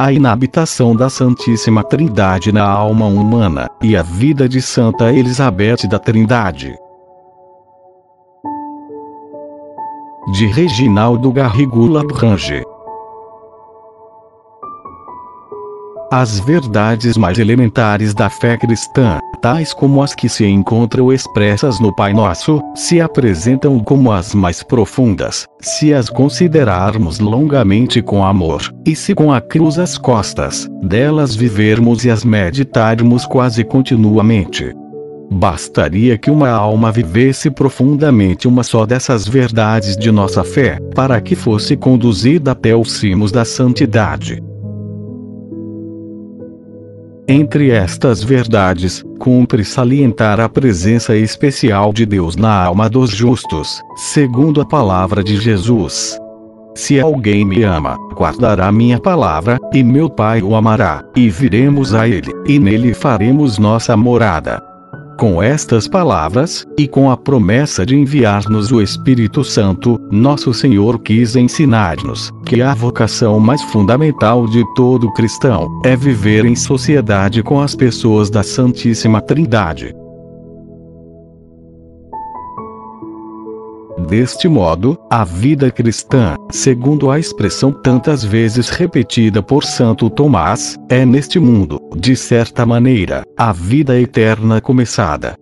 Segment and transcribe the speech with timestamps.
[0.00, 5.98] a inabitação da Santíssima Trindade na alma humana, e a vida de Santa Elizabeth da
[5.98, 6.74] Trindade.
[10.32, 12.64] De Reginaldo Garrigou Labranche.
[16.12, 21.94] As verdades mais elementares da fé cristã, tais como as que se encontram expressas no
[21.94, 28.96] Pai Nosso, se apresentam como as mais profundas, se as considerarmos longamente com amor, e
[28.96, 34.74] se com a cruz às costas, delas vivermos e as meditarmos quase continuamente.
[35.30, 41.36] Bastaria que uma alma vivesse profundamente uma só dessas verdades de nossa fé, para que
[41.36, 44.42] fosse conduzida até os cimos da santidade.
[47.32, 54.60] Entre estas verdades, cumpre salientar a presença especial de Deus na alma dos justos, segundo
[54.60, 56.18] a palavra de Jesus.
[56.74, 62.08] Se alguém me ama, guardará minha palavra, e meu Pai o amará, e viremos a
[62.08, 64.69] ele, e nele faremos nossa morada.
[65.20, 71.36] Com estas palavras, e com a promessa de enviar-nos o Espírito Santo, nosso Senhor quis
[71.36, 77.74] ensinar-nos que a vocação mais fundamental de todo cristão é viver em sociedade com as
[77.74, 79.94] pessoas da Santíssima Trindade.
[84.10, 91.06] Deste modo, a vida cristã, segundo a expressão tantas vezes repetida por Santo Tomás, é
[91.06, 95.36] neste mundo, de certa maneira, a vida eterna começada.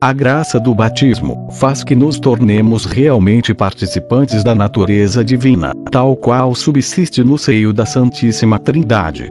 [0.00, 6.56] A graça do batismo faz que nos tornemos realmente participantes da natureza divina, tal qual
[6.56, 9.30] subsiste no seio da Santíssima Trindade.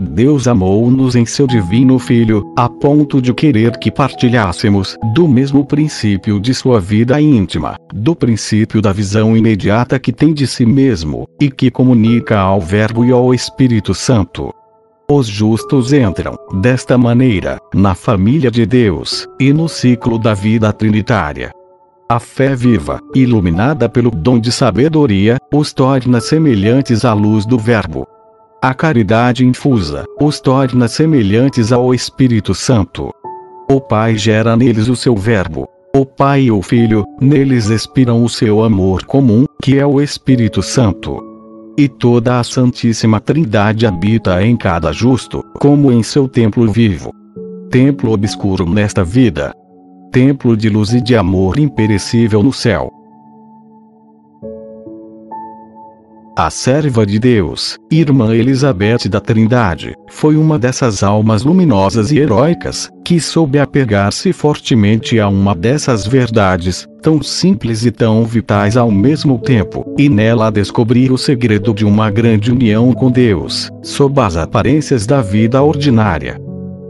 [0.00, 6.40] Deus amou-nos em seu divino Filho, a ponto de querer que partilhássemos do mesmo princípio
[6.40, 11.50] de sua vida íntima, do princípio da visão imediata que tem de si mesmo, e
[11.50, 14.50] que comunica ao Verbo e ao Espírito Santo.
[15.06, 21.50] Os justos entram, desta maneira, na família de Deus, e no ciclo da vida trinitária.
[22.08, 28.06] A fé viva, iluminada pelo dom de sabedoria, os torna semelhantes à luz do Verbo,
[28.62, 33.10] a caridade infusa os torna semelhantes ao Espírito Santo.
[33.70, 35.66] O Pai gera neles o seu Verbo.
[35.96, 40.62] O Pai e o Filho, neles expiram o seu amor comum, que é o Espírito
[40.62, 41.18] Santo.
[41.78, 47.12] E toda a Santíssima Trindade habita em cada justo, como em seu templo vivo.
[47.70, 49.52] Templo obscuro nesta vida.
[50.12, 52.90] Templo de luz e de amor imperecível no céu.
[56.42, 62.88] A serva de Deus, irmã Elizabeth da Trindade, foi uma dessas almas luminosas e heróicas,
[63.04, 69.38] que soube apegar-se fortemente a uma dessas verdades, tão simples e tão vitais ao mesmo
[69.38, 75.06] tempo, e nela descobrir o segredo de uma grande união com Deus, sob as aparências
[75.06, 76.40] da vida ordinária.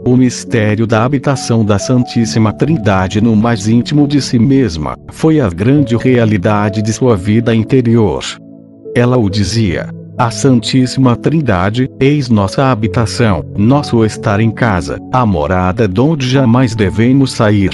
[0.07, 5.49] O mistério da habitação da Santíssima Trindade no mais íntimo de si mesma, foi a
[5.49, 8.23] grande realidade de sua vida interior.
[8.95, 9.89] Ela o dizia.
[10.17, 17.31] A Santíssima Trindade, eis nossa habitação, nosso estar em casa, a morada donde jamais devemos
[17.31, 17.71] sair.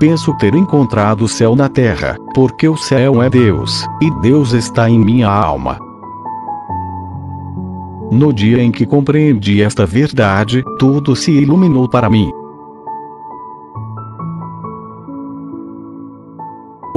[0.00, 4.90] Penso ter encontrado o céu na terra, porque o céu é Deus, e Deus está
[4.90, 5.78] em minha alma.
[8.10, 12.30] No dia em que compreendi esta verdade, tudo se iluminou para mim.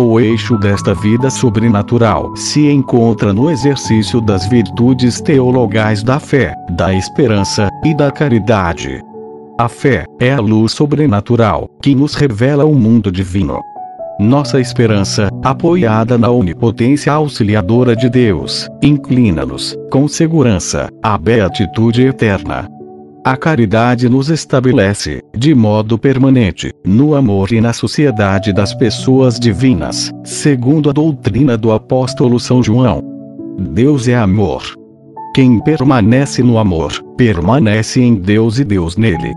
[0.02, 6.94] O eixo desta vida sobrenatural se encontra no exercício das virtudes teologais da fé, da
[6.94, 9.04] esperança e da caridade.
[9.58, 13.60] A fé é a luz sobrenatural que nos revela o mundo divino.
[14.18, 22.70] Nossa esperança, apoiada na onipotência auxiliadora de Deus, inclina-nos, com segurança, à beatitude eterna.
[23.30, 30.10] A caridade nos estabelece, de modo permanente, no amor e na sociedade das pessoas divinas,
[30.24, 33.04] segundo a doutrina do apóstolo São João.
[33.56, 34.64] Deus é amor.
[35.36, 39.32] Quem permanece no amor, permanece em Deus e Deus nele.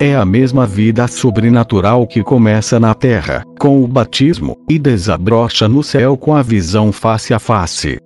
[0.00, 5.82] É a mesma vida sobrenatural que começa na terra, com o batismo, e desabrocha no
[5.82, 7.98] céu com a visão face a face.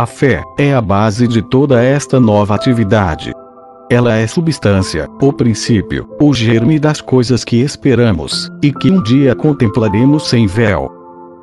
[0.00, 3.34] A fé é a base de toda esta nova atividade.
[3.90, 9.34] Ela é substância, o princípio, o germe das coisas que esperamos, e que um dia
[9.34, 10.90] contemplaremos sem véu.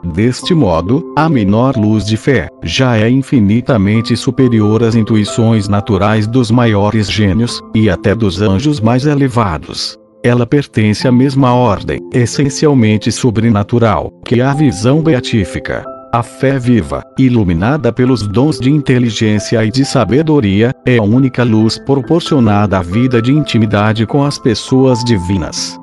[0.04, 6.50] Deste modo, a menor luz de fé já é infinitamente superior às intuições naturais dos
[6.50, 10.00] maiores gênios, e até dos anjos mais elevados.
[10.24, 15.86] ela pertence à mesma ordem, essencialmente sobrenatural, que a visão beatífica.
[16.12, 21.78] A fé viva, iluminada pelos dons de inteligência e de sabedoria, é a única luz
[21.78, 25.78] proporcionada à vida de intimidade com as pessoas divinas.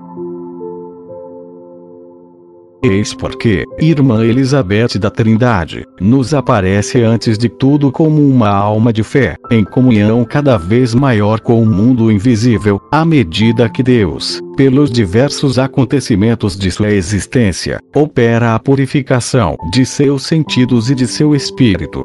[2.85, 9.03] Eis porque, irmã Elizabeth da Trindade, nos aparece antes de tudo como uma alma de
[9.03, 14.91] fé, em comunhão cada vez maior com o mundo invisível, à medida que Deus, pelos
[14.91, 22.05] diversos acontecimentos de sua existência, opera a purificação de seus sentidos e de seu espírito.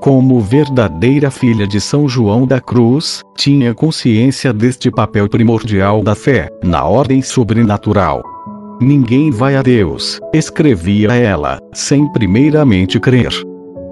[0.00, 6.48] Como verdadeira filha de São João da Cruz, tinha consciência deste papel primordial da fé,
[6.62, 8.33] na ordem sobrenatural
[8.80, 13.32] Ninguém vai a Deus, escrevia ela, sem primeiramente crer.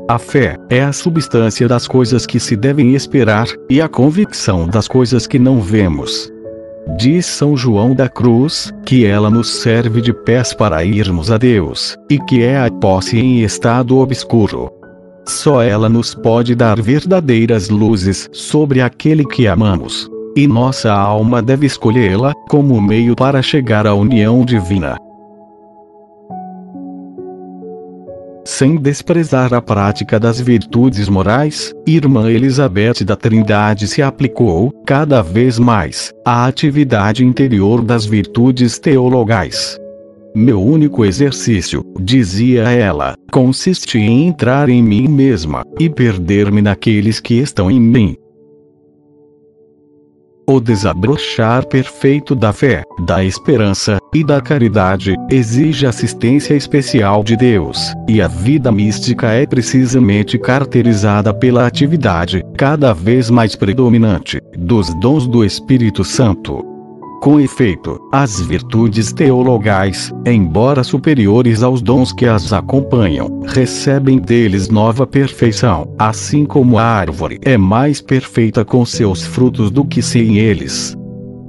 [0.09, 4.89] A fé é a substância das coisas que se devem esperar, e a convicção das
[4.89, 6.31] coisas que não vemos.
[6.99, 11.97] Diz São João da Cruz, que ela nos serve de pés para irmos a Deus,
[12.11, 14.71] e que é a posse em estado obscuro.
[15.27, 20.11] Só ela nos pode dar verdadeiras luzes sobre aquele que amamos.
[20.35, 24.97] E nossa alma deve escolhê-la como meio para chegar à união divina.
[28.45, 35.59] Sem desprezar a prática das virtudes morais, Irmã Elizabeth da Trindade se aplicou, cada vez
[35.59, 39.79] mais, à atividade interior das virtudes teologais.
[40.35, 47.35] Meu único exercício, dizia ela, consiste em entrar em mim mesma, e perder-me naqueles que
[47.35, 48.17] estão em mim,
[50.47, 57.93] o desabrochar perfeito da fé, da esperança e da caridade exige assistência especial de Deus,
[58.09, 65.27] e a vida mística é precisamente caracterizada pela atividade, cada vez mais predominante, dos dons
[65.27, 66.72] do Espírito Santo.
[67.23, 75.07] Com efeito, as virtudes teologais, embora superiores aos dons que as acompanham, recebem deles nova
[75.07, 80.97] perfeição, assim como a árvore é mais perfeita com seus frutos do que sem eles.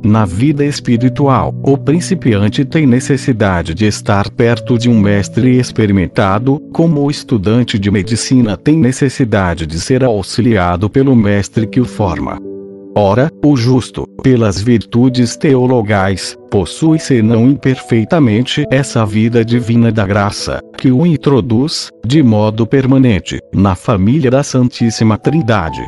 [0.06, 7.02] Na vida espiritual, o principiante tem necessidade de estar perto de um mestre experimentado, como
[7.02, 12.53] o estudante de medicina tem necessidade de ser auxiliado pelo mestre que o forma.
[12.96, 20.92] Ora, o justo, pelas virtudes teologais, possui senão imperfeitamente essa vida divina da graça, que
[20.92, 25.82] o introduz, de modo permanente, na família da Santíssima Trindade.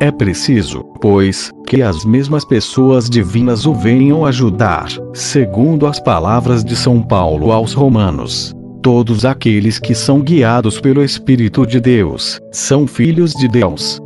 [0.00, 6.74] É preciso, pois, que as mesmas pessoas divinas o venham ajudar, segundo as palavras de
[6.74, 8.54] São Paulo aos Romanos.
[8.80, 14.00] Todos aqueles que são guiados pelo Espírito de Deus, são filhos de Deus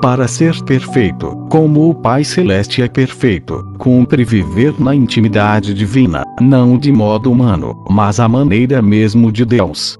[0.00, 6.78] para ser perfeito, como o Pai Celeste é perfeito, cumpre viver na intimidade divina, não
[6.78, 9.98] de modo humano, mas à maneira mesmo de Deus.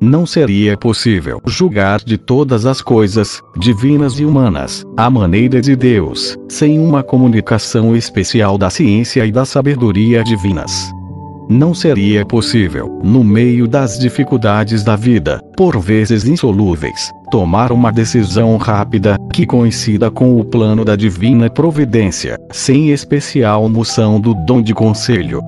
[0.00, 6.36] Não seria possível julgar de todas as coisas, divinas e humanas, à maneira de Deus,
[6.48, 10.92] sem uma comunicação especial da ciência e da sabedoria divinas.
[11.50, 18.58] Não seria possível, no meio das dificuldades da vida, por vezes insolúveis, tomar uma decisão
[18.58, 24.74] rápida, que coincida com o plano da divina providência, sem especial moção do dom de
[24.74, 25.40] conselho.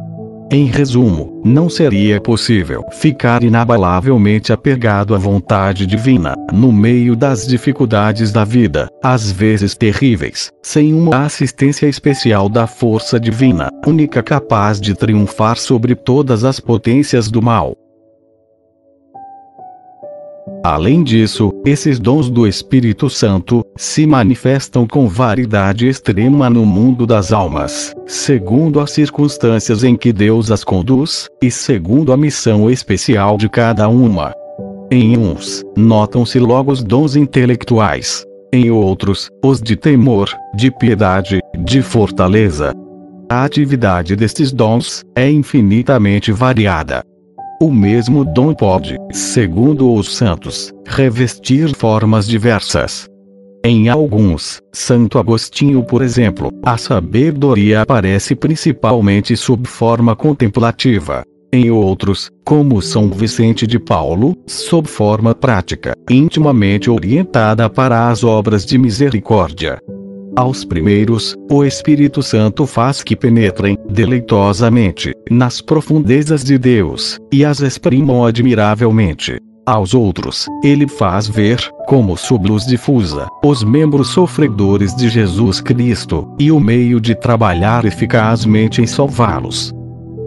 [0.52, 8.32] Em resumo, não seria possível ficar inabalavelmente apegado à vontade divina, no meio das dificuldades
[8.32, 14.92] da vida, às vezes terríveis, sem uma assistência especial da força divina, única capaz de
[14.92, 17.76] triunfar sobre todas as potências do mal.
[20.62, 27.32] Além disso, esses dons do Espírito Santo se manifestam com variedade extrema no mundo das
[27.32, 33.48] almas, segundo as circunstâncias em que Deus as conduz, e segundo a missão especial de
[33.48, 34.34] cada uma.
[34.90, 38.26] Em uns, notam-se logo os dons intelectuais.
[38.52, 42.74] Em outros, os de temor, de piedade, de fortaleza.
[43.30, 47.02] A atividade destes dons é infinitamente variada.
[47.62, 53.06] O mesmo dom pode, segundo os santos, revestir formas diversas.
[53.62, 61.22] Em alguns, Santo Agostinho, por exemplo, a sabedoria aparece principalmente sob forma contemplativa.
[61.52, 68.64] Em outros, como São Vicente de Paulo, sob forma prática, intimamente orientada para as obras
[68.64, 69.78] de misericórdia.
[70.36, 77.60] Aos primeiros, o Espírito Santo faz que penetrem, deleitosamente, nas profundezas de Deus, e as
[77.60, 79.38] exprimam admiravelmente.
[79.66, 86.28] Aos outros, ele faz ver, como sob luz difusa, os membros sofredores de Jesus Cristo,
[86.38, 89.72] e o meio de trabalhar eficazmente em salvá-los.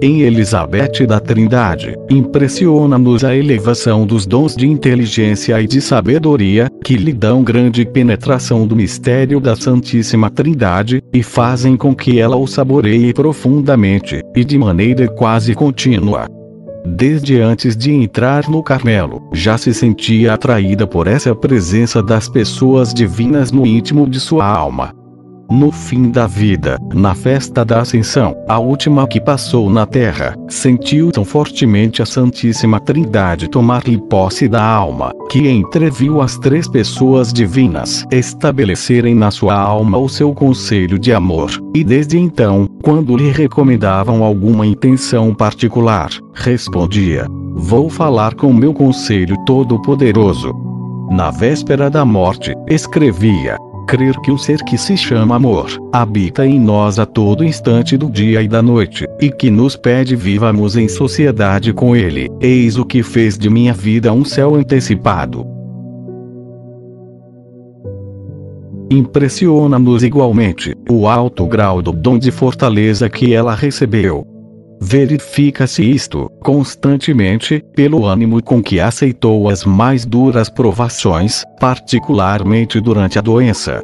[0.03, 6.97] Em Elizabeth da Trindade, impressiona-nos a elevação dos dons de inteligência e de sabedoria, que
[6.97, 12.45] lhe dão grande penetração do mistério da Santíssima Trindade, e fazem com que ela o
[12.45, 16.27] saboreie profundamente, e de maneira quase contínua.
[16.85, 22.93] Desde antes de entrar no Carmelo, já se sentia atraída por essa presença das pessoas
[22.93, 24.93] divinas no íntimo de sua alma.
[25.49, 31.11] No fim da vida, na festa da Ascensão, a última que passou na terra, sentiu
[31.11, 38.05] tão fortemente a Santíssima Trindade tomar-lhe posse da alma, que entreviu as três pessoas divinas
[38.11, 44.23] estabelecerem na sua alma o seu conselho de amor, e desde então, quando lhe recomendavam
[44.23, 50.51] alguma intenção particular, respondia: Vou falar com meu conselho todo-poderoso.
[51.11, 56.59] Na véspera da morte, escrevia: crer que o ser que se chama amor, habita em
[56.59, 60.87] nós a todo instante do dia e da noite, e que nos pede vivamos em
[60.87, 65.45] sociedade com ele, eis o que fez de minha vida um céu antecipado.
[68.91, 74.32] Impressiona-nos igualmente o alto grau do dom de fortaleza que ela recebeu.
[74.85, 83.21] Verifica-se isto, constantemente, pelo ânimo com que aceitou as mais duras provações, particularmente durante a
[83.21, 83.79] doença.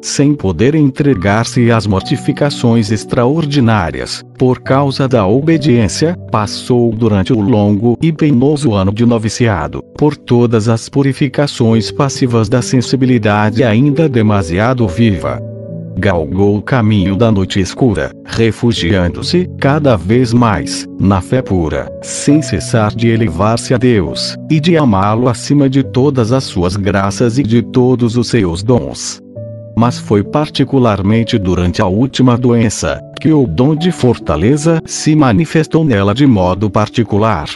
[0.00, 8.12] Sem poder entregar-se às mortificações extraordinárias, por causa da obediência, passou durante o longo e
[8.12, 15.55] penoso ano de noviciado, por todas as purificações passivas da sensibilidade ainda demasiado viva
[15.98, 22.94] galgou o caminho da noite escura, refugiando-se, cada vez mais, na fé pura, sem cessar
[22.94, 27.62] de elevar-se a Deus, e de amá-lo acima de todas as suas graças e de
[27.62, 29.20] todos os seus dons.
[29.76, 36.14] Mas foi particularmente durante a última doença, que o dom de fortaleza se manifestou nela
[36.14, 37.48] de modo particular.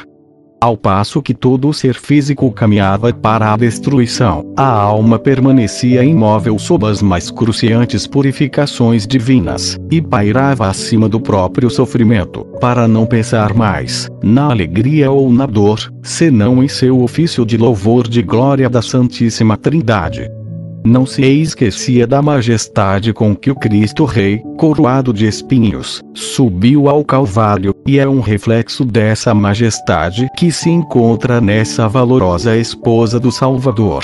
[0.63, 6.59] Ao passo que todo o ser físico caminhava para a destruição, a alma permanecia imóvel
[6.59, 13.55] sob as mais cruciantes purificações divinas, e pairava acima do próprio sofrimento, para não pensar
[13.55, 18.83] mais, na alegria ou na dor, senão em seu ofício de louvor de glória da
[18.83, 20.40] Santíssima Trindade.
[20.85, 27.05] Não se esquecia da majestade com que o Cristo Rei, coroado de espinhos, subiu ao
[27.05, 34.03] Calvário, e é um reflexo dessa majestade que se encontra nessa valorosa esposa do Salvador.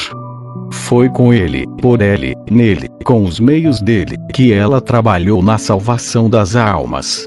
[0.70, 6.28] Foi com ele, por ele, nele, com os meios dele, que ela trabalhou na salvação
[6.28, 7.24] das almas.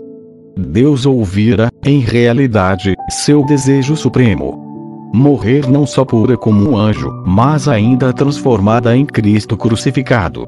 [0.56, 4.69] Deus ouvira, em realidade, seu desejo supremo
[5.14, 10.48] morrer não só pura como um anjo, mas ainda transformada em Cristo crucificado.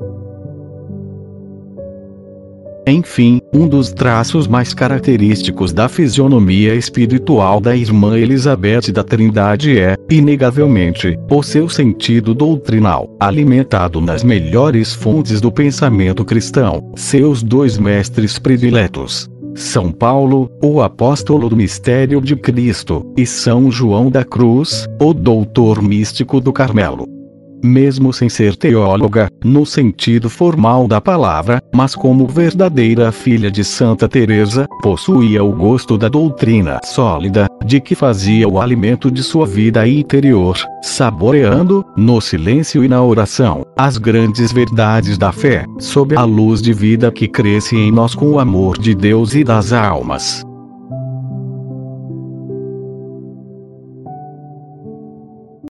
[2.87, 9.95] Enfim, um dos traços mais característicos da fisionomia espiritual da irmã Elizabeth da Trindade é,
[10.09, 18.39] inegavelmente, o seu sentido doutrinal, alimentado nas melhores fontes do pensamento cristão, seus dois mestres
[18.39, 25.13] prediletos, são Paulo, o apóstolo do mistério de Cristo, e São João da Cruz, o
[25.13, 27.20] doutor místico do Carmelo
[27.63, 34.07] mesmo sem ser teóloga, no sentido formal da palavra, mas como verdadeira filha de Santa
[34.07, 39.87] Teresa, possuía o gosto da doutrina sólida, de que fazia o alimento de sua vida
[39.87, 46.61] interior, saboreando, no silêncio e na oração, as grandes verdades da fé, sob a luz
[46.61, 50.43] de vida que cresce em nós com o amor de Deus e das almas.